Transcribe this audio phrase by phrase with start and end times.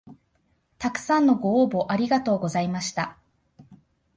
[0.79, 3.19] たくさんのご応募ありがとうございました